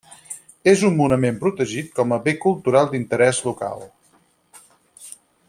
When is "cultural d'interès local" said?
2.47-3.87